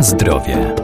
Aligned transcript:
Zdrowie. 0.00 0.74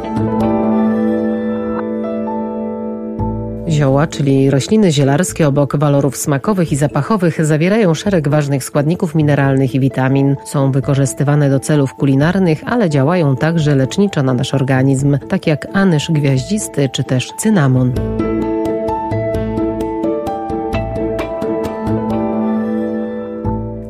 Zioła, 3.69 4.07
czyli 4.07 4.51
rośliny 4.51 4.93
zielarskie 4.93 5.49
obok 5.49 5.77
walorów 5.77 6.17
smakowych 6.17 6.73
i 6.73 6.77
zapachowych 6.77 7.47
zawierają 7.47 7.95
szereg 7.95 8.29
ważnych 8.29 8.65
składników 8.65 9.15
mineralnych 9.15 9.75
i 9.75 9.81
witamin. 9.81 10.37
Są 10.45 10.73
wykorzystywane 10.73 11.51
do 11.51 11.61
celów 11.61 11.95
kulinarnych, 11.95 12.63
ale 12.67 12.91
działają 12.91 13.37
także 13.37 13.75
leczniczo 13.75 14.23
na 14.23 14.35
nasz 14.35 14.55
organizm, 14.55 15.19
tak 15.29 15.47
jak 15.47 15.67
anyż 15.73 16.11
gwiaździsty 16.11 16.89
czy 16.89 17.05
też 17.05 17.33
cynamon. 17.39 17.93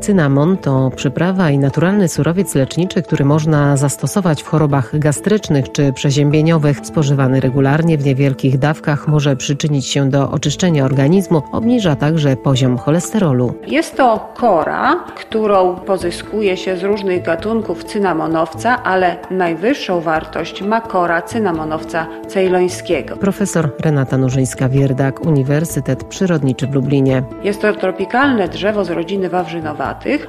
Cynamon 0.07 0.57
to 0.57 0.91
przyprawa 0.97 1.51
i 1.51 1.59
naturalny 1.59 2.09
surowiec 2.09 2.55
leczniczy, 2.55 3.03
który 3.03 3.25
można 3.25 3.77
zastosować 3.77 4.43
w 4.43 4.47
chorobach 4.47 4.99
gastrycznych 4.99 5.73
czy 5.73 5.93
przeziębieniowych. 5.93 6.81
Spożywany 6.83 7.41
regularnie 7.41 7.99
w 7.99 8.05
niewielkich 8.05 8.59
dawkach 8.59 9.09
może 9.09 9.37
przyczynić 9.37 9.87
się 9.87 10.11
do 10.11 10.31
oczyszczenia 10.31 10.85
organizmu, 10.85 11.43
obniża 11.53 11.97
także 11.97 12.37
poziom 12.37 12.79
cholesterolu. 12.79 13.55
Jest 13.67 13.97
to 13.97 14.33
kora, 14.37 15.05
którą 15.17 15.77
pozyskuje 15.77 16.57
się 16.57 16.77
z 16.77 16.83
różnych 16.83 17.23
gatunków 17.23 17.85
cynamonowca, 17.85 18.83
ale 18.83 19.17
najwyższą 19.31 20.01
wartość 20.01 20.63
ma 20.63 20.81
kora 20.81 21.23
cynamonowca 21.23 22.07
cejlońskiego. 22.29 23.17
Profesor 23.17 23.71
Renata 23.81 24.17
Nurzyńska-Wierdak, 24.19 25.27
Uniwersytet 25.27 26.05
Przyrodniczy 26.05 26.67
w 26.67 26.75
Lublinie. 26.75 27.23
Jest 27.43 27.63
to 27.63 27.73
tropikalne 27.73 28.49
drzewo 28.49 28.85
z 28.85 28.91
rodziny 28.91 29.29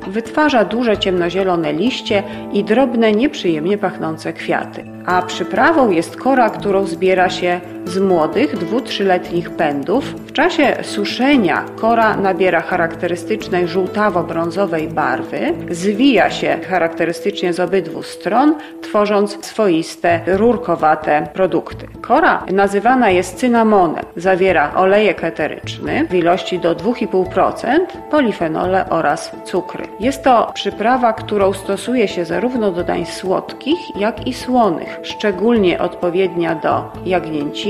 wytwarza 0.08 0.66
duże 0.66 0.98
ciemnozielone 0.98 1.74
liście 1.74 2.24
i 2.54 2.64
drobne, 2.64 3.12
nieprzyjemnie 3.12 3.78
pachnące 3.78 4.34
kwiaty. 4.34 4.84
A 5.06 5.22
przyprawą 5.22 5.92
jest 5.92 6.16
kora, 6.16 6.50
którą 6.50 6.88
zbiera 6.88 7.30
się 7.30 7.62
z 7.88 7.98
młodych, 7.98 8.58
dwu-trzyletnich 8.58 9.50
pędów. 9.50 10.06
W 10.06 10.32
czasie 10.32 10.78
suszenia 10.82 11.66
kora 11.76 12.18
nabiera 12.18 12.62
charakterystycznej 12.62 13.68
żółtawo-brązowej 13.68 14.88
barwy, 14.88 15.54
zwija 15.72 16.30
się 16.30 16.58
charakterystycznie 16.70 17.54
z 17.54 17.60
obydwu 17.60 18.04
stron, 18.04 18.56
tworząc 18.82 19.46
swoiste, 19.46 20.20
rurkowate 20.28 21.28
produkty. 21.34 21.88
Kora 22.02 22.46
nazywana 22.52 23.10
jest 23.10 23.36
cynamonem. 23.38 24.06
Zawiera 24.16 24.74
olejek 24.76 25.24
eteryczny 25.24 26.08
w 26.10 26.14
ilości 26.14 26.60
do 26.60 26.76
2,5%, 26.76 27.68
polifenole 28.12 28.90
oraz 28.90 29.32
cukry. 29.46 29.88
Jest 30.00 30.24
to 30.24 30.52
przyprawa, 30.54 31.14
którą 31.14 31.54
stosuje 31.54 32.08
się 32.08 32.26
zarówno 32.26 32.72
do 32.72 32.84
dań 32.84 33.06
słodkich, 33.06 33.96
jak 33.96 34.28
i 34.28 34.34
słonych, 34.34 35.00
szczególnie 35.04 35.80
odpowiednia 35.80 36.56
do 36.56 36.92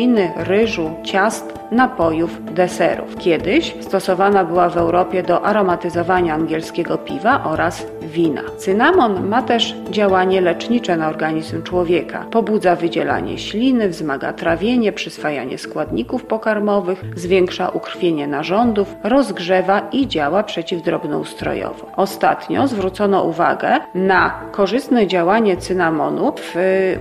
сіни, 0.07 0.31
рижу, 0.37 0.91
част 1.03 1.43
napojów, 1.71 2.53
deserów. 2.53 3.15
Kiedyś 3.17 3.75
stosowana 3.79 4.45
była 4.45 4.69
w 4.69 4.77
Europie 4.77 5.23
do 5.23 5.45
aromatyzowania 5.45 6.33
angielskiego 6.33 6.97
piwa 6.97 7.43
oraz 7.43 7.87
wina. 8.01 8.41
Cynamon 8.57 9.27
ma 9.27 9.41
też 9.41 9.75
działanie 9.89 10.41
lecznicze 10.41 10.97
na 10.97 11.09
organizm 11.09 11.63
człowieka. 11.63 12.25
Pobudza 12.31 12.75
wydzielanie 12.75 13.37
śliny, 13.37 13.89
wzmaga 13.89 14.33
trawienie, 14.33 14.91
przyswajanie 14.91 15.57
składników 15.57 16.25
pokarmowych, 16.25 17.03
zwiększa 17.15 17.69
ukrwienie 17.69 18.27
narządów, 18.27 18.95
rozgrzewa 19.03 19.81
i 19.91 20.07
działa 20.07 20.43
przeciwdrobnoustrojowo. 20.43 21.91
Ostatnio 21.95 22.67
zwrócono 22.67 23.23
uwagę 23.23 23.79
na 23.95 24.41
korzystne 24.51 25.07
działanie 25.07 25.57
cynamonu 25.57 26.33
w 26.37 26.55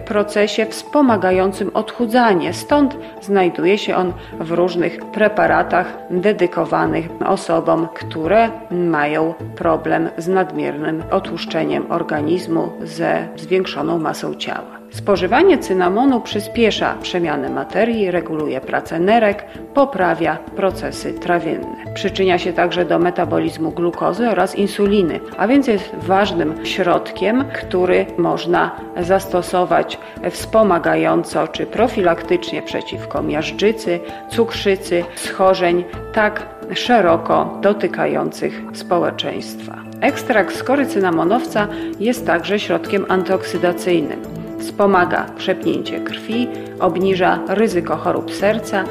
procesie 0.06 0.66
wspomagającym 0.66 1.70
odchudzanie, 1.74 2.52
stąd 2.52 2.96
znajduje 3.20 3.78
się 3.78 3.96
on 3.96 4.12
w 4.40 4.52
różnych 4.56 5.10
preparatach 5.10 5.98
dedykowanych 6.10 7.08
osobom, 7.26 7.88
które 7.94 8.50
mają 8.70 9.34
problem 9.56 10.08
z 10.18 10.28
nadmiernym 10.28 11.02
otłuszczeniem 11.10 11.92
organizmu 11.92 12.72
ze 12.82 13.28
zwiększoną 13.36 13.98
masą 13.98 14.34
ciała. 14.34 14.85
Spożywanie 14.96 15.58
cynamonu 15.58 16.20
przyspiesza 16.20 16.94
przemianę 17.02 17.50
materii, 17.50 18.10
reguluje 18.10 18.60
pracę 18.60 19.00
nerek, 19.00 19.44
poprawia 19.74 20.36
procesy 20.36 21.12
trawienne. 21.12 21.76
Przyczynia 21.94 22.38
się 22.38 22.52
także 22.52 22.84
do 22.84 22.98
metabolizmu 22.98 23.70
glukozy 23.70 24.30
oraz 24.30 24.54
insuliny, 24.54 25.20
a 25.38 25.48
więc 25.48 25.66
jest 25.66 25.94
ważnym 25.94 26.66
środkiem, 26.66 27.44
który 27.54 28.06
można 28.18 28.76
zastosować 29.00 29.98
wspomagająco 30.30 31.48
czy 31.48 31.66
profilaktycznie 31.66 32.62
przeciwko 32.62 33.22
miażdżycy, 33.22 34.00
cukrzycy, 34.30 35.04
schorzeń, 35.14 35.84
tak 36.12 36.46
szeroko 36.74 37.58
dotykających 37.62 38.62
społeczeństwa. 38.72 39.76
Ekstrakt 40.00 40.56
skory 40.56 40.86
cynamonowca 40.86 41.68
jest 42.00 42.26
także 42.26 42.58
środkiem 42.58 43.06
antyoksydacyjnym. 43.08 44.45
Wspomaga 44.58 45.26
przepnięcie 45.36 46.00
krwi, 46.00 46.48
obniża 46.80 47.38
ryzyko 47.48 47.96
chorób 47.96 48.32
serca 48.34 48.84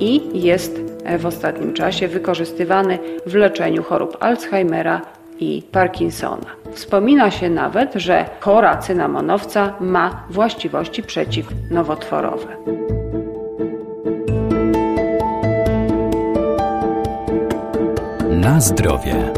i 0.00 0.42
jest 0.42 0.80
w 1.18 1.26
ostatnim 1.26 1.72
czasie 1.72 2.08
wykorzystywany 2.08 2.98
w 3.26 3.34
leczeniu 3.34 3.82
chorób 3.82 4.16
Alzheimera 4.20 5.00
i 5.38 5.62
Parkinsona. 5.72 6.46
Wspomina 6.72 7.30
się 7.30 7.50
nawet, 7.50 7.94
że 7.94 8.24
kora 8.40 8.76
cynamonowca 8.76 9.74
ma 9.80 10.24
właściwości 10.30 11.02
przeciwnowotworowe. 11.02 12.56
Na 18.30 18.60
zdrowie. 18.60 19.32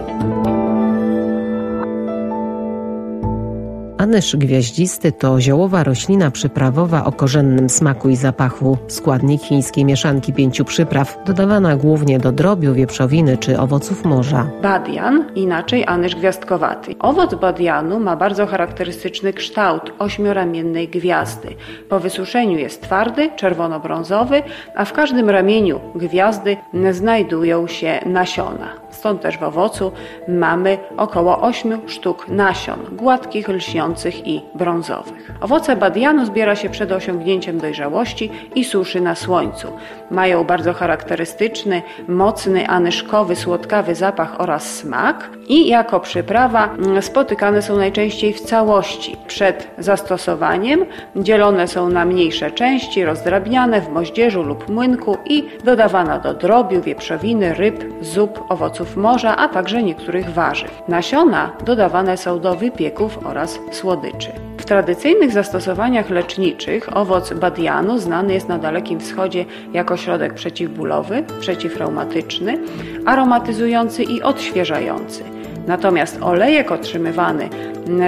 Anyż 4.12 4.36
gwiaździsty 4.36 5.12
to 5.12 5.40
ziołowa 5.40 5.84
roślina 5.84 6.30
przyprawowa 6.30 7.04
o 7.04 7.12
korzennym 7.12 7.70
smaku 7.70 8.08
i 8.08 8.16
zapachu. 8.16 8.78
Składnik 8.88 9.42
chińskiej 9.42 9.84
mieszanki 9.84 10.32
pięciu 10.32 10.64
przypraw, 10.64 11.18
dodawana 11.26 11.76
głównie 11.76 12.18
do 12.18 12.32
drobiu, 12.32 12.74
wieprzowiny 12.74 13.36
czy 13.36 13.58
owoców 13.58 14.04
morza. 14.04 14.46
Badian, 14.62 15.24
inaczej 15.34 15.84
anyż 15.86 16.14
gwiazdkowaty. 16.14 16.94
Owoc 16.98 17.34
badianu 17.34 18.00
ma 18.00 18.16
bardzo 18.16 18.46
charakterystyczny 18.46 19.32
kształt 19.32 19.92
ośmioramiennej 19.98 20.88
gwiazdy. 20.88 21.48
Po 21.88 22.00
wysuszeniu 22.00 22.58
jest 22.58 22.82
twardy, 22.82 23.30
czerwono-brązowy, 23.36 24.42
a 24.76 24.84
w 24.84 24.92
każdym 24.92 25.30
ramieniu 25.30 25.80
gwiazdy 25.94 26.56
znajdują 26.90 27.66
się 27.66 28.00
nasiona. 28.06 28.81
Stąd 28.92 29.20
też 29.20 29.38
w 29.38 29.42
owocu 29.42 29.92
mamy 30.28 30.78
około 30.96 31.40
8 31.40 31.88
sztuk 31.88 32.28
nasion, 32.28 32.78
gładkich, 32.92 33.48
lśniących 33.48 34.26
i 34.26 34.42
brązowych. 34.54 35.32
Owoce 35.40 35.76
badianu 35.76 36.26
zbiera 36.26 36.56
się 36.56 36.70
przed 36.70 36.92
osiągnięciem 36.92 37.58
dojrzałości 37.58 38.30
i 38.54 38.64
suszy 38.64 39.00
na 39.00 39.14
słońcu. 39.14 39.68
Mają 40.10 40.44
bardzo 40.44 40.72
charakterystyczny, 40.72 41.82
mocny, 42.08 42.68
anyszkowy, 42.68 43.36
słodkawy 43.36 43.94
zapach 43.94 44.40
oraz 44.40 44.74
smak 44.74 45.30
i 45.48 45.68
jako 45.68 46.00
przyprawa 46.00 46.68
spotykane 47.00 47.62
są 47.62 47.76
najczęściej 47.76 48.32
w 48.32 48.40
całości. 48.40 49.16
Przed 49.26 49.68
zastosowaniem 49.78 50.86
dzielone 51.16 51.68
są 51.68 51.88
na 51.88 52.04
mniejsze 52.04 52.50
części, 52.50 53.04
rozdrabniane 53.04 53.80
w 53.80 53.88
moździerzu 53.88 54.42
lub 54.42 54.68
młynku 54.68 55.16
i 55.24 55.48
dodawana 55.64 56.18
do 56.18 56.34
drobiu, 56.34 56.82
wieprzowiny, 56.82 57.54
ryb, 57.54 57.84
zup, 58.00 58.44
owoców 58.48 58.81
morza, 58.96 59.36
a 59.36 59.48
także 59.48 59.82
niektórych 59.82 60.30
warzyw. 60.30 60.82
Nasiona 60.88 61.52
dodawane 61.64 62.16
są 62.16 62.40
do 62.40 62.54
wypieków 62.54 63.26
oraz 63.26 63.58
słodyczy. 63.70 64.32
W 64.58 64.64
tradycyjnych 64.64 65.32
zastosowaniach 65.32 66.10
leczniczych 66.10 66.96
owoc 66.96 67.32
badianu 67.32 67.98
znany 67.98 68.34
jest 68.34 68.48
na 68.48 68.58
Dalekim 68.58 69.00
Wschodzie 69.00 69.44
jako 69.72 69.96
środek 69.96 70.34
przeciwbólowy, 70.34 71.24
przeciwreumatyczny, 71.40 72.58
aromatyzujący 73.06 74.02
i 74.02 74.22
odświeżający. 74.22 75.24
Natomiast 75.66 76.22
olejek 76.22 76.72
otrzymywany 76.72 77.48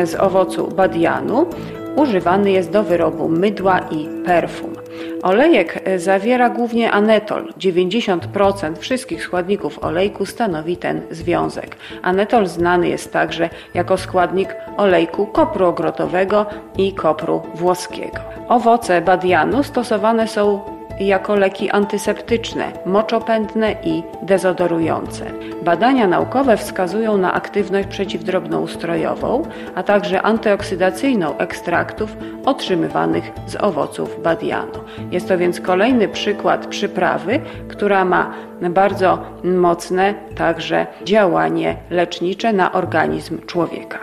z 0.05 0.15
owocu 0.15 0.69
badianu 0.69 1.47
używany 1.97 2.51
jest 2.51 2.71
do 2.71 2.83
wyrobu 2.83 3.29
mydła 3.29 3.81
i 3.91 4.09
perfum. 4.27 4.75
Olejek 5.23 5.81
zawiera 5.97 6.51
głównie 6.51 6.93
anetol. 6.93 7.53
90% 7.59 8.77
wszystkich 8.79 9.25
składników 9.25 9.85
olejku 9.85 10.27
stanowi 10.27 10.77
ten 10.77 11.01
związek. 11.11 11.77
Anetol 12.03 12.47
znany 12.47 12.89
jest 12.89 13.13
także 13.13 13.51
jako 13.75 13.97
składnik 13.97 14.57
olejku 14.77 15.27
kopru 15.27 15.67
ogrotowego 15.67 16.47
i 16.79 16.93
kopru 16.93 17.43
włoskiego. 17.55 18.19
Owoce 18.49 19.01
badianu 19.01 19.63
stosowane 19.63 20.29
są 20.29 20.61
jako 21.01 21.37
leki 21.37 21.71
antyseptyczne, 21.71 22.73
moczopędne 22.87 23.77
i 23.85 24.03
dezodorujące. 24.23 25.25
Badania 25.63 26.07
naukowe 26.07 26.57
wskazują 26.57 27.17
na 27.19 27.33
aktywność 27.33 27.89
przeciwdrobnoustrojową, 27.89 29.43
a 29.75 29.83
także 29.83 30.23
antyoksydacyjną 30.23 31.39
ekstraktów 31.39 32.17
otrzymywanych 32.45 33.33
z 33.47 33.57
owoców 33.57 34.23
badianu. 34.23 34.73
Jest 35.11 35.29
to 35.29 35.39
więc 35.39 35.61
kolejny 35.61 36.09
przykład 36.09 36.67
przyprawy, 36.67 37.41
która 37.69 38.05
ma 38.05 38.35
bardzo 38.71 39.19
mocne 39.45 40.15
także 40.37 40.87
działanie 41.05 41.77
lecznicze 41.91 42.53
na 42.53 42.73
organizm 42.73 43.47
człowieka. 43.47 43.99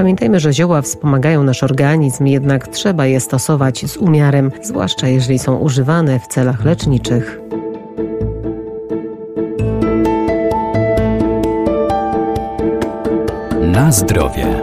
Pamiętajmy, 0.00 0.40
że 0.40 0.52
zioła 0.52 0.82
wspomagają 0.82 1.42
nasz 1.42 1.62
organizm, 1.62 2.26
jednak 2.26 2.68
trzeba 2.68 3.06
je 3.06 3.20
stosować 3.20 3.86
z 3.86 3.96
umiarem, 3.96 4.52
zwłaszcza 4.62 5.08
jeżeli 5.08 5.38
są 5.38 5.56
używane 5.56 6.20
w 6.20 6.26
celach 6.26 6.64
leczniczych. 6.64 7.40
Na 13.62 13.92
zdrowie. 13.92 14.59